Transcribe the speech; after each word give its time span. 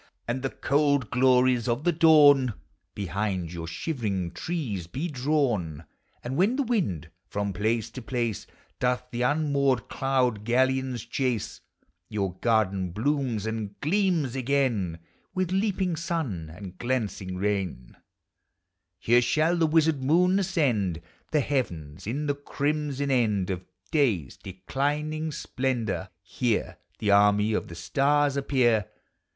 And 0.27 0.41
the 0.41 0.49
cold 0.49 1.11
glories 1.11 1.67
of 1.67 1.83
the 1.83 1.91
dawn 1.91 2.55
Behind 2.95 3.53
your 3.53 3.67
shivering 3.67 4.31
trees 4.31 4.87
be 4.87 5.07
drawn; 5.07 5.85
And 6.23 6.35
when 6.37 6.55
the 6.55 6.63
wind 6.63 7.11
from 7.27 7.53
place 7.53 7.91
to 7.91 8.01
place 8.01 8.47
l>oth 8.79 9.03
the 9.11 9.21
unmoored 9.21 9.89
cloud 9.89 10.43
galleons 10.43 11.05
chase, 11.05 11.61
Your 12.09 12.33
garden 12.37 12.89
blooms 12.89 13.45
and 13.45 13.79
gleams 13.79 14.35
again 14.35 14.97
With 15.35 15.51
leaping 15.51 15.95
sun 15.95 16.51
and 16.51 16.79
glancing 16.79 17.35
rain; 17.37 17.95
Here 18.97 19.21
shall 19.21 19.55
the 19.55 19.67
wizard 19.67 20.03
moon 20.03 20.39
ascend 20.39 20.99
The 21.31 21.41
heavens, 21.41 22.07
in 22.07 22.25
the 22.25 22.33
crimson 22.33 23.11
end 23.11 23.51
Of 23.51 23.63
day's 23.91 24.35
declining 24.35 25.31
splendor; 25.31 26.09
here, 26.23 26.79
The 26.97 27.11
army 27.11 27.53
of 27.53 27.67
the 27.67 27.75
stars 27.75 28.35
appear. 28.35 28.87